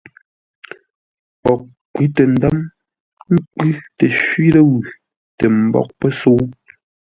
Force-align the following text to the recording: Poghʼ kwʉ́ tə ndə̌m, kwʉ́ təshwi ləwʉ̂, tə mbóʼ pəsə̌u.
Poghʼ 1.41 1.63
kwʉ́ 1.93 2.05
tə 2.15 2.23
ndə̌m, 2.33 2.57
kwʉ́ 3.53 3.71
təshwi 3.97 4.45
ləwʉ̂, 4.55 4.79
tə 5.37 5.45
mbóʼ 5.65 5.87
pəsə̌u. 5.99 6.43